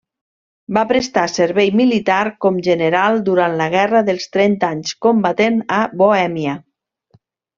[0.77, 6.57] Va prestar servei militar com general durant la Guerra dels Trenta Anys, combatent a Bohèmia.